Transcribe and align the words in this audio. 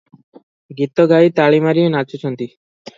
ଗୀତ 0.79 1.05
ଗାଇ 1.13 1.31
ତାଳି 1.43 1.63
ମାରି 1.69 1.87
ନାଚୁଛନ୍ତି। 1.99 2.53